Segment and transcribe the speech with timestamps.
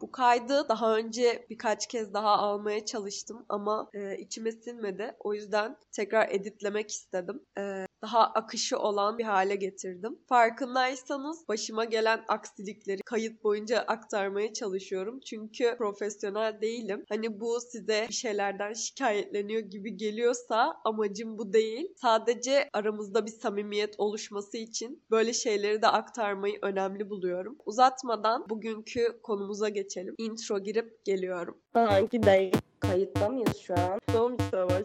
[0.00, 5.16] Bu kaydı daha önce birkaç kez daha almaya çalıştım ama e, içime sinmedi.
[5.20, 7.42] O yüzden tekrar editlemek istedim.
[7.58, 10.18] E, daha akışı olan bir hale getirdim.
[10.28, 15.20] Farkındaysanız başıma gelen aksilikleri kayıt boyunca aktarmaya çalışıyorum.
[15.20, 17.04] Çünkü profesyonel değilim.
[17.08, 21.94] Hani bu size bir şeylerden şikayetleniyor gibi geliyorsa amacım bu değil.
[21.96, 27.56] Sadece aramızda bir samimiyet oluşması için böyle şeyleri de aktarmayı önemli buluyorum.
[27.66, 30.14] Uzatmadan bugünkü konumuza geçelim.
[30.18, 31.58] Intro girip geliyorum.
[31.72, 32.56] Sanki değil.
[32.80, 34.00] Kayıtta mıyız şu an?
[34.08, 34.84] Bir savaş.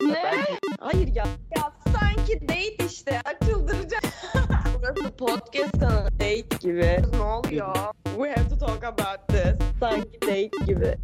[0.00, 0.22] Ne?
[0.80, 1.24] Hayır ya.
[1.56, 1.67] Ya
[2.00, 3.20] sanki date işte.
[3.24, 4.02] Açıldıracak.
[4.78, 6.10] Burası podcast kanalı.
[6.12, 7.02] Date gibi.
[7.12, 7.74] ne oluyor?
[8.04, 9.68] We have to talk about this.
[9.80, 10.98] Sanki date gibi.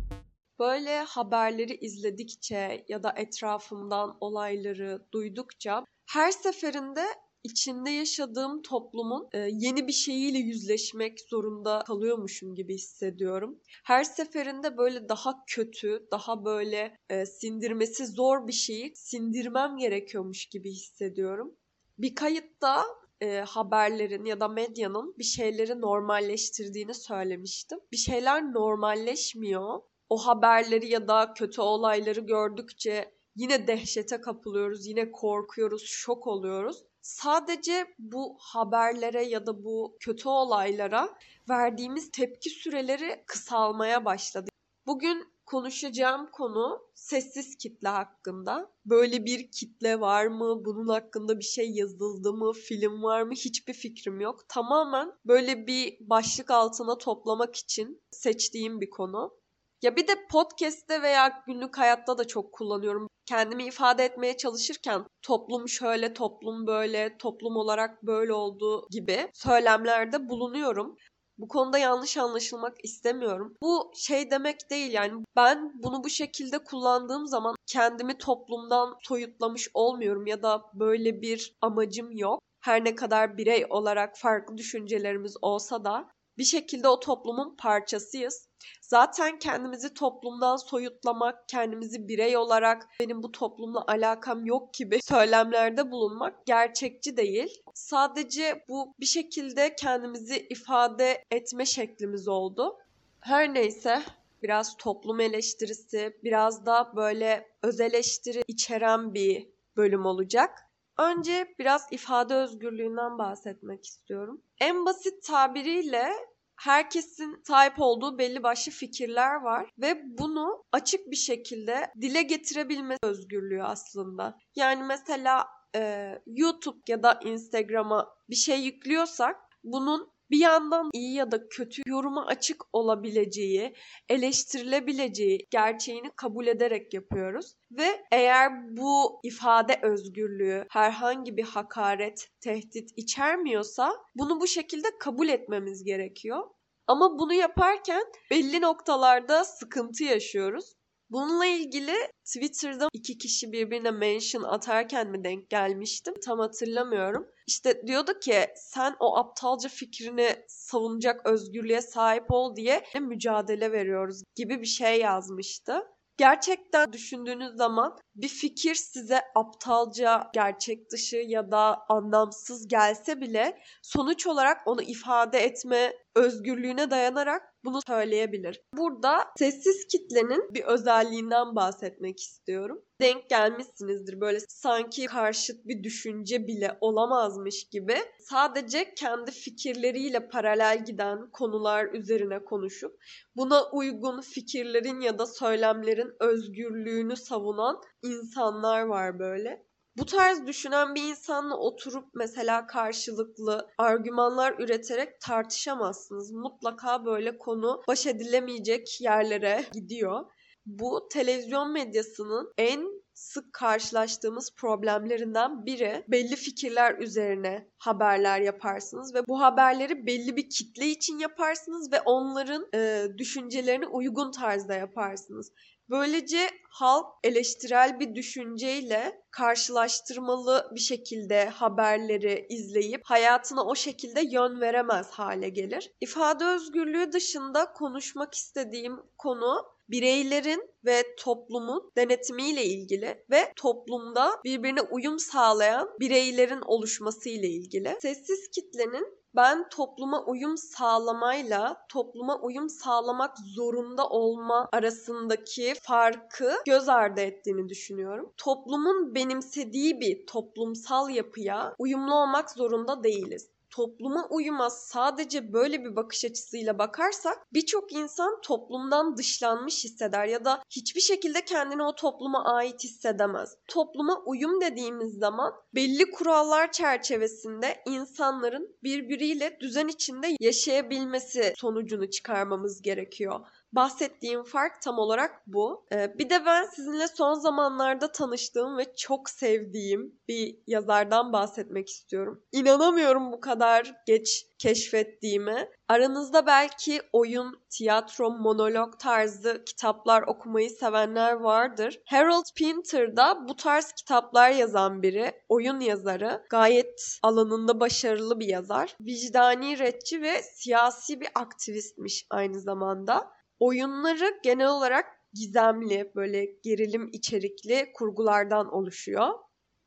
[0.59, 7.05] Böyle haberleri izledikçe ya da etrafımdan olayları duydukça her seferinde
[7.45, 13.61] içinde yaşadığım toplumun e, yeni bir şeyiyle yüzleşmek zorunda kalıyormuşum gibi hissediyorum.
[13.85, 20.71] Her seferinde böyle daha kötü, daha böyle e, sindirmesi zor bir şeyi sindirmem gerekiyormuş gibi
[20.71, 21.57] hissediyorum.
[21.99, 22.85] Bir kayıtta
[23.21, 27.79] e, haberlerin ya da medyanın bir şeyleri normalleştirdiğini söylemiştim.
[27.93, 29.81] Bir şeyler normalleşmiyor.
[30.09, 36.85] O haberleri ya da kötü olayları gördükçe yine dehşete kapılıyoruz, yine korkuyoruz, şok oluyoruz.
[37.05, 41.15] Sadece bu haberlere ya da bu kötü olaylara
[41.49, 44.51] verdiğimiz tepki süreleri kısalmaya başladı.
[44.87, 48.71] Bugün konuşacağım konu sessiz kitle hakkında.
[48.87, 50.65] Böyle bir kitle var mı?
[50.65, 52.53] Bunun hakkında bir şey yazıldı mı?
[52.53, 53.35] Film var mı?
[53.35, 54.49] Hiçbir fikrim yok.
[54.49, 59.44] Tamamen böyle bir başlık altına toplamak için seçtiğim bir konu.
[59.85, 63.09] Ya bir de podcast'te veya günlük hayatta da çok kullanıyorum.
[63.27, 70.97] Kendimi ifade etmeye çalışırken toplum şöyle, toplum böyle, toplum olarak böyle olduğu gibi söylemlerde bulunuyorum.
[71.39, 73.55] Bu konuda yanlış anlaşılmak istemiyorum.
[73.63, 80.27] Bu şey demek değil yani ben bunu bu şekilde kullandığım zaman kendimi toplumdan soyutlamış olmuyorum
[80.27, 82.41] ya da böyle bir amacım yok.
[82.61, 88.49] Her ne kadar birey olarak farklı düşüncelerimiz olsa da bir şekilde o toplumun parçasıyız.
[88.83, 96.47] Zaten kendimizi toplumdan soyutlamak, kendimizi birey olarak benim bu toplumla alakam yok gibi söylemlerde bulunmak
[96.47, 97.63] gerçekçi değil.
[97.75, 102.77] Sadece bu bir şekilde kendimizi ifade etme şeklimiz oldu.
[103.21, 104.03] Her neyse
[104.43, 110.51] biraz toplum eleştirisi, biraz da böyle öz eleştiri içeren bir bölüm olacak.
[110.99, 114.43] Önce biraz ifade özgürlüğünden bahsetmek istiyorum.
[114.61, 116.13] En basit tabiriyle
[116.57, 123.63] herkesin sahip olduğu belli başlı fikirler var ve bunu açık bir şekilde dile getirebilme özgürlüğü
[123.63, 124.39] aslında.
[124.57, 125.47] Yani mesela
[125.77, 131.83] e, YouTube ya da Instagram'a bir şey yüklüyorsak bunun bir yandan iyi ya da kötü
[131.87, 133.75] yoruma açık olabileceği,
[134.09, 137.55] eleştirilebileceği gerçeğini kabul ederek yapıyoruz.
[137.71, 145.85] Ve eğer bu ifade özgürlüğü herhangi bir hakaret, tehdit içermiyorsa bunu bu şekilde kabul etmemiz
[145.85, 146.43] gerekiyor.
[146.87, 150.73] Ama bunu yaparken belli noktalarda sıkıntı yaşıyoruz.
[151.11, 151.95] Bununla ilgili
[152.25, 157.27] Twitter'da iki kişi birbirine mention atarken mi denk gelmiştim tam hatırlamıyorum.
[157.47, 164.61] İşte diyordu ki sen o aptalca fikrini savunacak özgürlüğe sahip ol diye mücadele veriyoruz gibi
[164.61, 165.83] bir şey yazmıştı.
[166.17, 174.27] Gerçekten düşündüğünüz zaman bir fikir size aptalca, gerçek dışı ya da anlamsız gelse bile sonuç
[174.27, 178.61] olarak onu ifade etme özgürlüğüne dayanarak bunu söyleyebilir.
[178.77, 182.83] Burada sessiz kitlenin bir özelliğinden bahsetmek istiyorum.
[183.01, 191.31] Denk gelmişsinizdir böyle sanki karşıt bir düşünce bile olamazmış gibi sadece kendi fikirleriyle paralel giden
[191.31, 192.99] konular üzerine konuşup
[193.37, 199.67] buna uygun fikirlerin ya da söylemlerin özgürlüğünü savunan insanlar var böyle.
[199.97, 206.33] Bu tarz düşünen bir insanla oturup mesela karşılıklı argümanlar üreterek tartışamazsınız.
[206.33, 210.25] Mutlaka böyle konu baş edilemeyecek yerlere gidiyor.
[210.67, 219.41] Bu televizyon medyasının en sık karşılaştığımız problemlerinden biri belli fikirler üzerine haberler yaparsınız ve bu
[219.41, 225.53] haberleri belli bir kitle için yaparsınız ve onların e, düşüncelerine uygun tarzda yaparsınız.
[225.91, 235.11] Böylece halk eleştirel bir düşünceyle karşılaştırmalı bir şekilde haberleri izleyip hayatına o şekilde yön veremez
[235.11, 235.93] hale gelir.
[236.01, 245.19] İfade özgürlüğü dışında konuşmak istediğim konu bireylerin ve toplumun denetimiyle ilgili ve toplumda birbirine uyum
[245.19, 247.97] sağlayan bireylerin oluşması ile ilgili.
[248.03, 257.21] Sessiz kitlenin ben topluma uyum sağlamayla topluma uyum sağlamak zorunda olma arasındaki farkı göz ardı
[257.21, 258.33] ettiğini düşünüyorum.
[258.37, 266.25] Toplumun benimsediği bir toplumsal yapıya uyumlu olmak zorunda değiliz topluma uyuma sadece böyle bir bakış
[266.25, 272.85] açısıyla bakarsak birçok insan toplumdan dışlanmış hisseder ya da hiçbir şekilde kendini o topluma ait
[272.85, 273.57] hissedemez.
[273.69, 283.41] Topluma uyum dediğimiz zaman belli kurallar çerçevesinde insanların birbiriyle düzen içinde yaşayabilmesi sonucunu çıkarmamız gerekiyor.
[283.75, 285.87] Bahsettiğim fark tam olarak bu.
[285.93, 292.43] Ee, bir de ben sizinle son zamanlarda tanıştığım ve çok sevdiğim bir yazardan bahsetmek istiyorum.
[292.53, 295.71] İnanamıyorum bu kadar geç keşfettiğime.
[295.89, 302.01] Aranızda belki oyun, tiyatro, monolog tarzı kitaplar okumayı sevenler vardır.
[302.07, 306.43] Harold Pinter da bu tarz kitaplar yazan biri, oyun yazarı.
[306.51, 308.97] Gayet alanında başarılı bir yazar.
[309.01, 313.34] Vicdani retçi ve siyasi bir aktivistmiş aynı zamanda.
[313.61, 319.29] Oyunları genel olarak gizemli, böyle gerilim içerikli kurgulardan oluşuyor.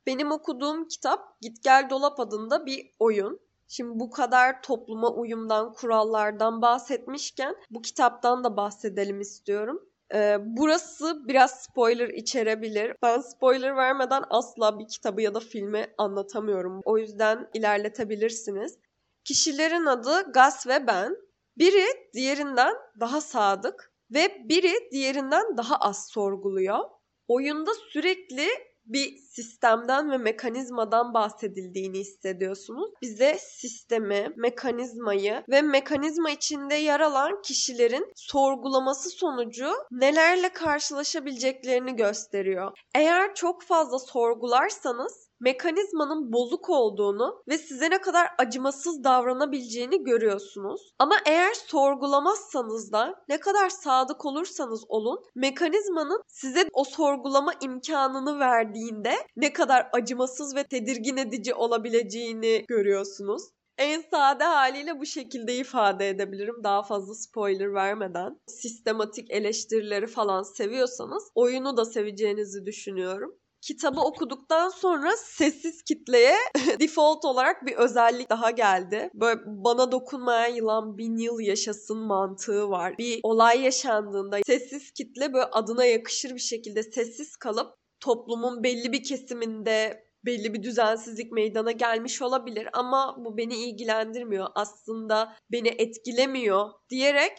[0.05, 3.39] Benim okuduğum kitap Git Gel Dolap adında bir oyun.
[3.67, 9.81] Şimdi bu kadar topluma uyumdan, kurallardan bahsetmişken bu kitaptan da bahsedelim istiyorum.
[10.13, 12.93] Ee, burası biraz spoiler içerebilir.
[13.03, 16.81] Ben spoiler vermeden asla bir kitabı ya da filmi anlatamıyorum.
[16.85, 18.77] O yüzden ilerletebilirsiniz.
[19.23, 21.26] Kişilerin adı Gus ve Ben.
[21.59, 26.79] Biri diğerinden daha sadık ve biri diğerinden daha az sorguluyor.
[27.27, 28.47] Oyunda sürekli
[28.85, 32.91] bir sistemden ve mekanizmadan bahsedildiğini hissediyorsunuz.
[33.01, 42.77] Bize sistemi, mekanizmayı ve mekanizma içinde yer alan kişilerin sorgulaması sonucu nelerle karşılaşabileceklerini gösteriyor.
[42.95, 50.93] Eğer çok fazla sorgularsanız mekanizmanın bozuk olduğunu ve size ne kadar acımasız davranabileceğini görüyorsunuz.
[50.99, 59.13] Ama eğer sorgulamazsanız da ne kadar sadık olursanız olun mekanizmanın size o sorgulama imkanını verdiğinde
[59.35, 63.43] ne kadar acımasız ve tedirgin edici olabileceğini görüyorsunuz.
[63.77, 68.39] En sade haliyle bu şekilde ifade edebilirim daha fazla spoiler vermeden.
[68.47, 76.35] Sistematik eleştirileri falan seviyorsanız oyunu da seveceğinizi düşünüyorum kitabı okuduktan sonra sessiz kitleye
[76.79, 79.09] default olarak bir özellik daha geldi.
[79.13, 82.97] Böyle bana dokunmayan yılan bin yıl yaşasın mantığı var.
[82.97, 89.03] Bir olay yaşandığında sessiz kitle böyle adına yakışır bir şekilde sessiz kalıp toplumun belli bir
[89.03, 94.47] kesiminde belli bir düzensizlik meydana gelmiş olabilir ama bu beni ilgilendirmiyor.
[94.55, 97.31] Aslında beni etkilemiyor diyerek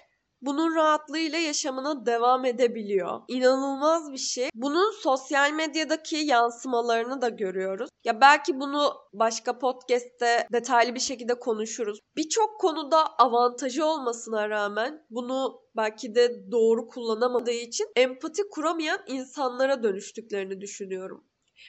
[0.42, 3.20] bunun rahatlığıyla yaşamına devam edebiliyor.
[3.28, 4.50] İnanılmaz bir şey.
[4.54, 7.90] Bunun sosyal medyadaki yansımalarını da görüyoruz.
[8.04, 12.00] Ya belki bunu başka podcast'te detaylı bir şekilde konuşuruz.
[12.16, 20.60] Birçok konuda avantajı olmasına rağmen bunu belki de doğru kullanamadığı için empati kuramayan insanlara dönüştüklerini
[20.60, 21.27] düşünüyorum.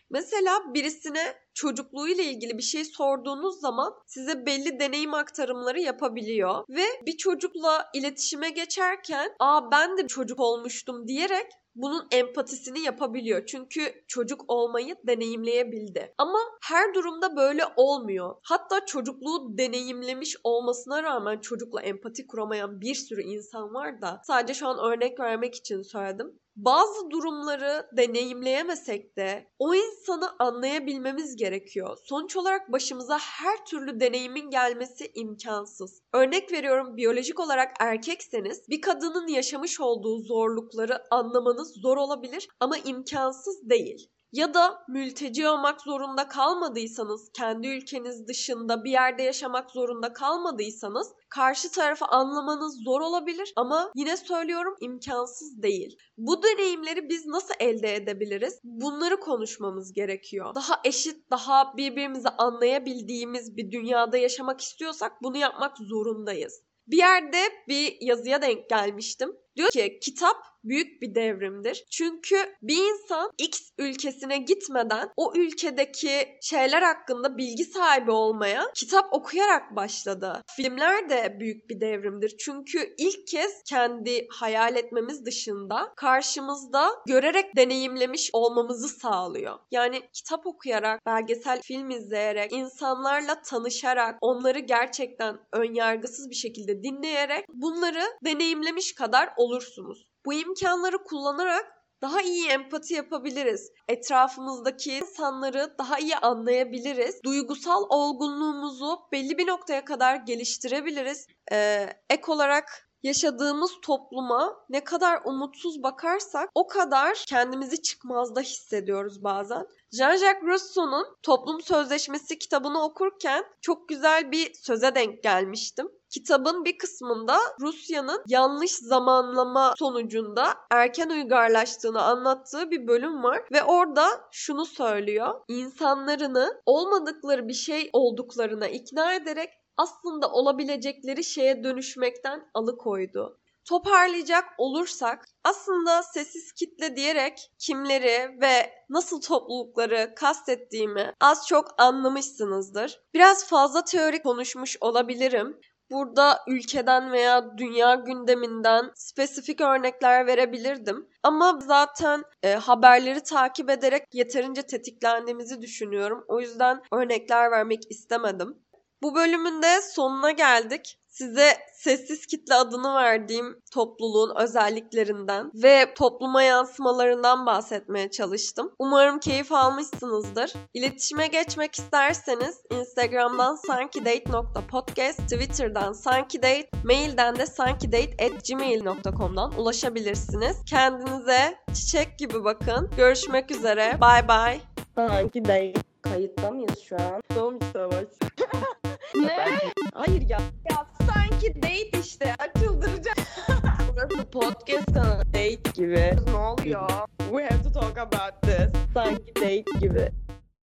[0.10, 7.18] Mesela birisine çocukluğuyla ilgili bir şey sorduğunuz zaman size belli deneyim aktarımları yapabiliyor ve bir
[7.18, 11.48] çocukla iletişime geçerken "Aa ben de çocuk olmuştum." diyerek
[11.82, 13.46] bunun empatisini yapabiliyor.
[13.46, 16.14] Çünkü çocuk olmayı deneyimleyebildi.
[16.18, 18.36] Ama her durumda böyle olmuyor.
[18.44, 24.68] Hatta çocukluğu deneyimlemiş olmasına rağmen çocukla empati kuramayan bir sürü insan var da sadece şu
[24.68, 31.98] an örnek vermek için söyledim bazı durumları deneyimleyemesek de o insanı anlayabilmemiz gerekiyor.
[32.04, 36.02] Sonuç olarak başımıza her türlü deneyimin gelmesi imkansız.
[36.14, 43.70] Örnek veriyorum biyolojik olarak erkekseniz bir kadının yaşamış olduğu zorlukları anlamanız zor olabilir ama imkansız
[43.70, 51.08] değil ya da mülteci olmak zorunda kalmadıysanız, kendi ülkeniz dışında bir yerde yaşamak zorunda kalmadıysanız
[51.30, 55.98] karşı tarafı anlamanız zor olabilir ama yine söylüyorum imkansız değil.
[56.18, 58.60] Bu deneyimleri biz nasıl elde edebiliriz?
[58.64, 60.56] Bunları konuşmamız gerekiyor.
[60.56, 66.62] Daha eşit, daha birbirimizi anlayabildiğimiz bir dünyada yaşamak istiyorsak bunu yapmak zorundayız.
[66.88, 69.32] Bir yerde bir yazıya denk gelmiştim.
[69.56, 71.86] Diyor ki kitap büyük bir devrimdir.
[71.92, 79.76] Çünkü bir insan X ülkesine gitmeden o ülkedeki şeyler hakkında bilgi sahibi olmaya kitap okuyarak
[79.76, 80.42] başladı.
[80.56, 82.36] Filmler de büyük bir devrimdir.
[82.38, 89.60] Çünkü ilk kez kendi hayal etmemiz dışında karşımızda görerek deneyimlemiş olmamızı sağlıyor.
[89.72, 98.04] Yani kitap okuyarak, belgesel film izleyerek, insanlarla tanışarak, onları gerçekten önyargısız bir şekilde dinleyerek bunları
[98.26, 100.09] deneyimlemiş kadar olursunuz.
[100.26, 103.72] Bu imkanları kullanarak daha iyi empati yapabiliriz.
[103.88, 107.24] Etrafımızdaki insanları daha iyi anlayabiliriz.
[107.24, 111.28] Duygusal olgunluğumuzu belli bir noktaya kadar geliştirebiliriz.
[111.52, 119.68] Ee, ek olarak yaşadığımız topluma ne kadar umutsuz bakarsak o kadar kendimizi çıkmazda hissediyoruz bazen.
[119.92, 125.88] Jean-Jacques Rousseau'nun Toplum Sözleşmesi kitabını okurken çok güzel bir söze denk gelmiştim.
[126.10, 134.08] Kitabın bir kısmında Rusya'nın yanlış zamanlama sonucunda erken uygarlaştığını anlattığı bir bölüm var ve orada
[134.32, 135.42] şunu söylüyor.
[135.48, 143.40] İnsanlarını olmadıkları bir şey olduklarına ikna ederek aslında olabilecekleri şeye dönüşmekten alıkoydu.
[143.66, 153.02] Toparlayacak olursak aslında sessiz kitle diyerek kimleri ve nasıl toplulukları kastettiğimi az çok anlamışsınızdır.
[153.14, 155.60] Biraz fazla teorik konuşmuş olabilirim.
[155.92, 161.10] Burada ülkeden veya dünya gündeminden spesifik örnekler verebilirdim.
[161.24, 166.26] Ama zaten e, haberleri takip ederek yeterince tetiklendiğimizi düşünüyorum.
[166.28, 168.58] O yüzden örnekler vermek istemedim.
[169.02, 171.00] Bu bölümün de sonuna geldik.
[171.08, 178.72] Size sessiz kitle adını verdiğim topluluğun özelliklerinden ve topluma yansımalarından bahsetmeye çalıştım.
[178.80, 180.54] Umarım keyif almışsınızdır.
[180.74, 190.58] İletişime geçmek isterseniz Instagram'dan sankidate.podcast, Twitter'dan sankidate, mailden de sankidate.gmail.com'dan ulaşabilirsiniz.
[190.70, 192.92] Kendinize çiçek gibi bakın.
[192.98, 193.98] Görüşmek üzere.
[194.02, 194.60] Bye bye.
[194.96, 195.78] Sanki değil.
[196.02, 197.22] Kayıtta mıyız şu an?
[197.34, 198.06] Soğum savaş.
[199.16, 199.60] Ne?
[199.94, 200.40] Hayır ya.
[200.72, 202.36] Ya sanki date işte.
[202.60, 203.18] Çıldıracağım.
[203.94, 205.24] Burası podcast kanalı.
[205.26, 206.16] Date gibi.
[206.32, 206.90] ne oluyor?
[207.20, 208.72] We have to talk about this.
[208.94, 210.12] Sanki date gibi.